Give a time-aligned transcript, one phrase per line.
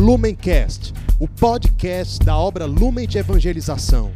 [0.00, 4.10] Lumencast, o podcast da obra Lumen de Evangelização.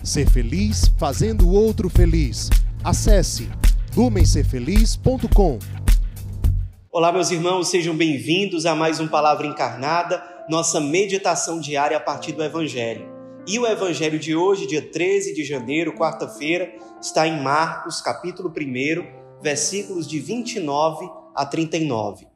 [0.00, 2.48] Ser feliz fazendo o outro feliz.
[2.84, 3.50] Acesse
[3.96, 5.58] lumencerfeliz.com.
[6.92, 12.30] Olá, meus irmãos, sejam bem-vindos a mais um Palavra Encarnada, nossa meditação diária a partir
[12.30, 13.08] do Evangelho.
[13.48, 16.72] E o Evangelho de hoje, dia 13 de janeiro, quarta-feira,
[17.02, 22.35] está em Marcos, capítulo 1, versículos de 29 a 39.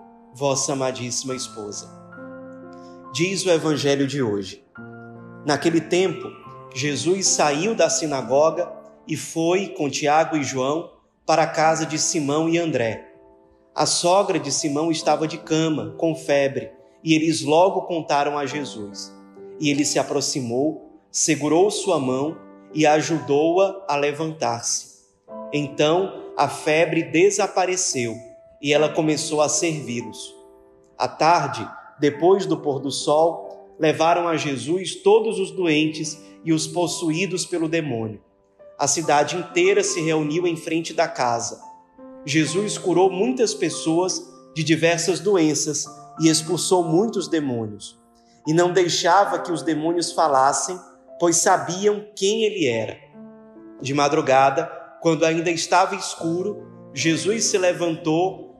[0.33, 1.89] vossa amadíssima esposa.
[3.13, 4.63] Diz o Evangelho de hoje.
[5.45, 6.31] Naquele tempo,
[6.73, 8.71] Jesus saiu da sinagoga
[9.07, 10.91] e foi com Tiago e João
[11.25, 13.09] para a casa de Simão e André.
[13.75, 16.71] A sogra de Simão estava de cama, com febre,
[17.03, 19.13] e eles logo contaram a Jesus.
[19.59, 22.37] E ele se aproximou, segurou sua mão
[22.73, 25.01] e ajudou-a a, a levantar-se.
[25.53, 28.30] Então a febre desapareceu
[28.61, 30.35] e ela começou a servi-los.
[30.97, 31.67] À tarde,
[31.99, 37.67] depois do pôr do sol, levaram a Jesus todos os doentes e os possuídos pelo
[37.67, 38.21] demônio.
[38.77, 41.61] A cidade inteira se reuniu em frente da casa.
[42.25, 45.85] Jesus curou muitas pessoas de diversas doenças
[46.19, 47.99] e expulsou muitos demônios.
[48.47, 50.79] E não deixava que os demônios falassem,
[51.19, 52.97] pois sabiam quem ele era.
[53.79, 54.65] De madrugada,
[55.01, 58.50] quando ainda estava escuro, Jesus se levantou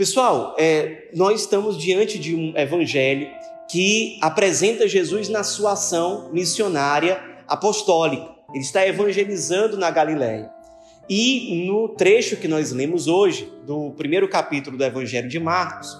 [0.00, 3.28] Pessoal, é, nós estamos diante de um evangelho
[3.70, 8.26] que apresenta Jesus na sua ação missionária apostólica.
[8.48, 10.50] Ele está evangelizando na Galiléia.
[11.06, 15.94] E no trecho que nós lemos hoje, do primeiro capítulo do Evangelho de Marcos,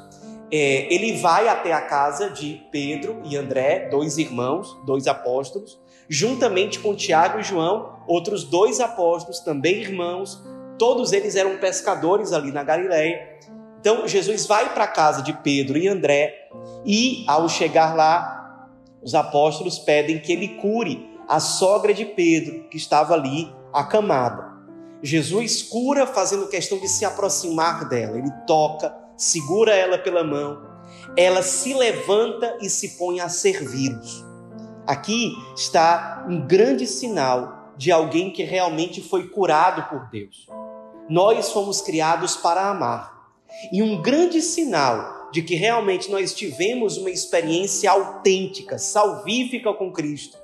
[0.51, 5.79] é, ele vai até a casa de Pedro e André, dois irmãos, dois apóstolos,
[6.09, 10.43] juntamente com Tiago e João, outros dois apóstolos, também irmãos,
[10.79, 13.39] todos eles eram pescadores ali na Galiléia.
[13.81, 16.49] Então Jesus vai para a casa de Pedro e André
[16.85, 18.69] e ao chegar lá,
[19.03, 24.51] os apóstolos pedem que ele cure a sogra de Pedro, que estava ali acamada.
[25.03, 28.19] Jesus cura fazendo questão de se aproximar dela.
[28.19, 30.61] Ele toca, segura ela pela mão,
[31.17, 34.25] ela se levanta e se põe a servi-los.
[34.87, 40.47] Aqui está um grande sinal de alguém que realmente foi curado por Deus.
[41.09, 43.20] Nós fomos criados para amar.
[43.73, 50.39] E um grande sinal de que realmente nós tivemos uma experiência autêntica, salvífica com Cristo,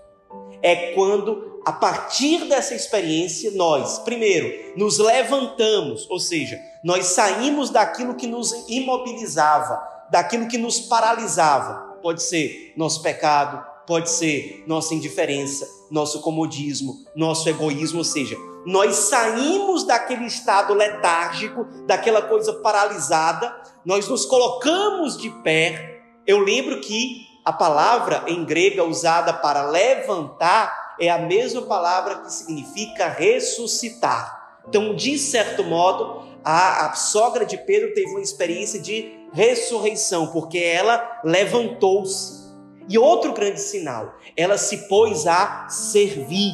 [0.62, 8.15] é quando, a partir dessa experiência, nós, primeiro, nos levantamos, ou seja, nós saímos daquilo
[8.15, 9.81] que nos imobilizava,
[10.11, 11.99] daquilo que nos paralisava.
[12.03, 18.97] Pode ser nosso pecado, pode ser nossa indiferença, nosso comodismo, nosso egoísmo, ou seja, nós
[18.97, 23.54] saímos daquele estado letárgico, daquela coisa paralisada,
[23.84, 26.03] nós nos colocamos de pé.
[26.27, 32.32] Eu lembro que a palavra em grega usada para levantar é a mesma palavra que
[32.32, 34.59] significa ressuscitar.
[34.69, 40.59] Então, de certo modo, a, a sogra de Pedro teve uma experiência de ressurreição, porque
[40.59, 42.47] ela levantou-se.
[42.88, 46.52] E outro grande sinal, ela se pôs a servir.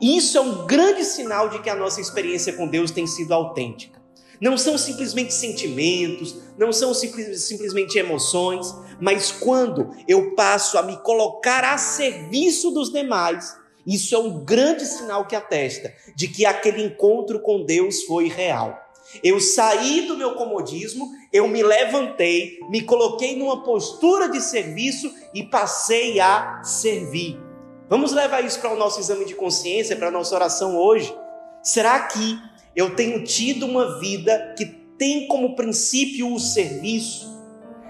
[0.00, 3.98] Isso é um grande sinal de que a nossa experiência com Deus tem sido autêntica.
[4.40, 11.64] Não são simplesmente sentimentos, não são simplesmente emoções, mas quando eu passo a me colocar
[11.64, 17.40] a serviço dos demais, isso é um grande sinal que atesta de que aquele encontro
[17.40, 18.78] com Deus foi real.
[19.24, 25.42] Eu saí do meu comodismo, eu me levantei, me coloquei numa postura de serviço e
[25.42, 27.47] passei a servir.
[27.88, 31.14] Vamos levar isso para o nosso exame de consciência, para a nossa oração hoje.
[31.62, 32.38] Será que
[32.76, 34.66] eu tenho tido uma vida que
[34.98, 37.26] tem como princípio o serviço?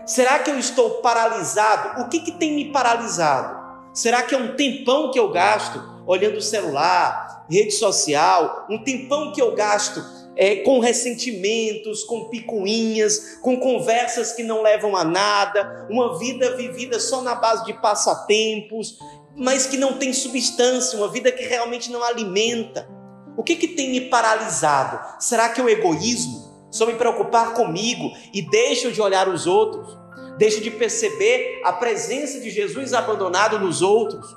[0.06, 2.02] Será que eu estou paralisado?
[2.02, 3.58] O que, que tem me paralisado?
[3.92, 9.32] Será que é um tempão que eu gasto olhando o celular, rede social, um tempão
[9.32, 10.02] que eu gasto
[10.36, 17.00] é, com ressentimentos, com picuinhas, com conversas que não levam a nada, uma vida vivida
[17.00, 18.96] só na base de passatempos,
[19.38, 22.88] mas que não tem substância, uma vida que realmente não alimenta.
[23.36, 25.00] O que, que tem me paralisado?
[25.20, 26.68] Será que é o egoísmo?
[26.72, 29.96] Só me preocupar comigo e deixo de olhar os outros?
[30.38, 34.36] Deixo de perceber a presença de Jesus abandonado nos outros?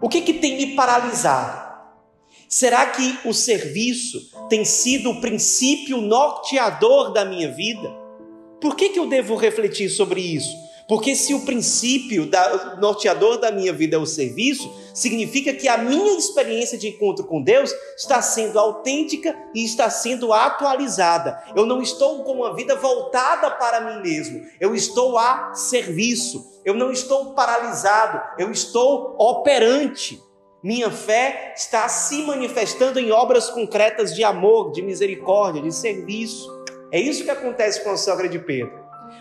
[0.00, 1.64] O que, que tem me paralisado?
[2.48, 7.90] Será que o serviço tem sido o princípio norteador da minha vida?
[8.60, 10.63] Por que, que eu devo refletir sobre isso?
[10.86, 15.78] Porque se o princípio da, norteador da minha vida é o serviço, significa que a
[15.78, 21.42] minha experiência de encontro com Deus está sendo autêntica e está sendo atualizada.
[21.56, 26.52] Eu não estou com uma vida voltada para mim mesmo, eu estou a serviço.
[26.64, 30.18] Eu não estou paralisado, eu estou operante.
[30.62, 36.50] Minha fé está se manifestando em obras concretas de amor, de misericórdia, de serviço.
[36.90, 38.72] É isso que acontece com a sogra de Pedro.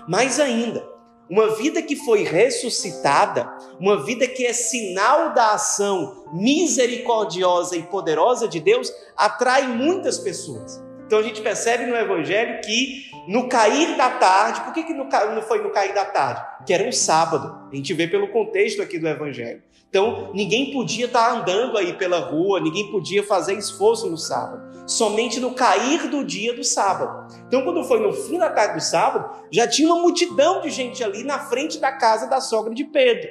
[0.08, 0.88] Mais ainda,
[1.34, 8.48] uma vida que foi ressuscitada, uma vida que é sinal da ação misericordiosa e poderosa
[8.48, 10.80] de Deus, atrai muitas pessoas.
[11.06, 15.42] Então a gente percebe no Evangelho que no cair da tarde, por que, que não
[15.42, 16.42] foi no cair da tarde?
[16.66, 17.70] Que era um sábado.
[17.72, 19.62] A gente vê pelo contexto aqui do Evangelho.
[19.94, 24.88] Então, ninguém podia estar andando aí pela rua, ninguém podia fazer esforço no sábado.
[24.88, 27.32] Somente no cair do dia do sábado.
[27.48, 31.04] Então, quando foi no fim da tarde do sábado, já tinha uma multidão de gente
[31.04, 33.30] ali na frente da casa da sogra de Pedro.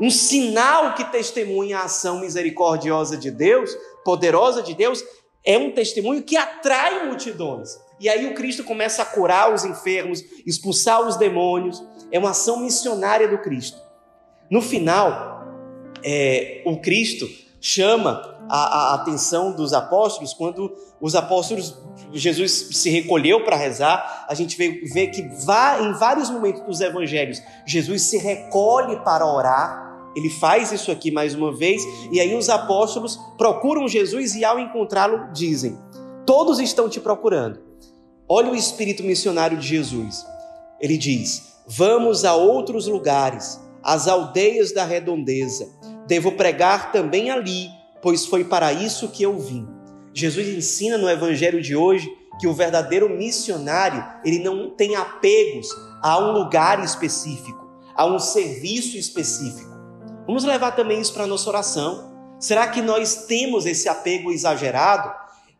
[0.00, 5.04] Um sinal que testemunha a ação misericordiosa de Deus, poderosa de Deus,
[5.44, 7.78] é um testemunho que atrai multidões.
[7.98, 11.82] E aí o Cristo começa a curar os enfermos, expulsar os demônios.
[12.10, 13.80] É uma ação missionária do Cristo.
[14.50, 15.46] No final,
[16.04, 17.28] é, o Cristo
[17.60, 21.78] chama a, a, atenção dos apóstolos quando os apóstolos,
[22.12, 24.26] Jesus se recolheu para rezar.
[24.28, 29.24] A gente vê, vê que vá, em vários momentos dos evangelhos, Jesus se recolhe para
[29.26, 29.91] orar.
[30.14, 34.58] Ele faz isso aqui mais uma vez, e aí os apóstolos procuram Jesus e ao
[34.58, 35.78] encontrá-lo dizem:
[36.26, 37.60] Todos estão te procurando.
[38.28, 40.24] Olha o espírito missionário de Jesus.
[40.80, 45.68] Ele diz: Vamos a outros lugares, às aldeias da redondeza.
[46.06, 47.68] Devo pregar também ali,
[48.02, 49.66] pois foi para isso que eu vim.
[50.12, 55.68] Jesus ensina no evangelho de hoje que o verdadeiro missionário, ele não tem apegos
[56.02, 59.71] a um lugar específico, a um serviço específico.
[60.26, 62.12] Vamos levar também isso para a nossa oração.
[62.38, 65.12] Será que nós temos esse apego exagerado?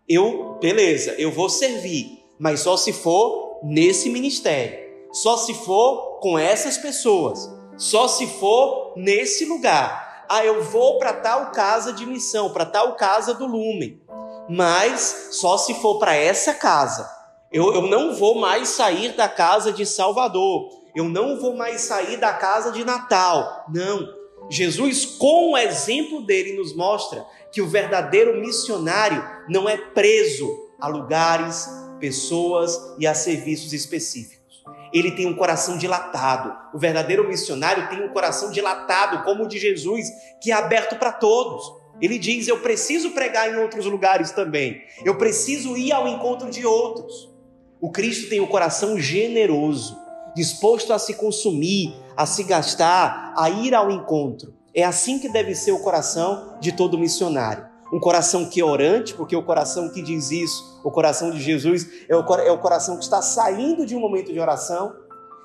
[0.09, 4.79] Eu, beleza, eu vou servir, mas só se for nesse ministério,
[5.13, 10.25] só se for com essas pessoas, só se for nesse lugar.
[10.29, 14.01] Ah, eu vou para tal casa de missão, para tal casa do Lumen,
[14.49, 17.09] mas só se for para essa casa.
[17.53, 22.17] Eu, eu não vou mais sair da casa de Salvador, eu não vou mais sair
[22.17, 23.67] da casa de Natal.
[23.73, 24.09] Não,
[24.53, 30.89] Jesus, com o exemplo dele, nos mostra que o verdadeiro missionário não é preso a
[30.89, 31.67] lugares,
[31.99, 34.63] pessoas e a serviços específicos.
[34.93, 36.55] Ele tem um coração dilatado.
[36.77, 40.09] O verdadeiro missionário tem um coração dilatado, como o de Jesus,
[40.43, 41.65] que é aberto para todos.
[41.99, 44.83] Ele diz: Eu preciso pregar em outros lugares também.
[45.03, 47.33] Eu preciso ir ao encontro de outros.
[47.81, 49.97] O Cristo tem um coração generoso,
[50.35, 54.55] disposto a se consumir, a se gastar, a ir ao encontro.
[54.75, 57.67] É assim que deve ser o coração de todo missionário.
[57.93, 61.87] Um coração que é orante, porque o coração que diz isso, o coração de Jesus,
[62.09, 64.95] é o, é o coração que está saindo de um momento de oração,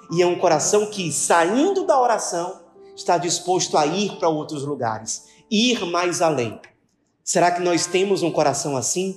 [0.09, 2.61] e é um coração que, saindo da oração,
[2.95, 6.59] está disposto a ir para outros lugares, ir mais além.
[7.21, 9.15] Será que nós temos um coração assim?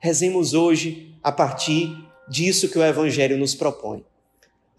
[0.00, 1.96] Rezemos hoje a partir
[2.28, 4.04] disso que o Evangelho nos propõe.